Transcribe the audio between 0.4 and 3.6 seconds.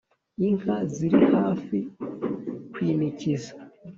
inka ziri hafi kwinikiza